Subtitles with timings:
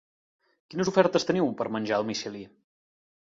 [0.73, 2.43] Quines ofertes teniu per a menjar a domicili?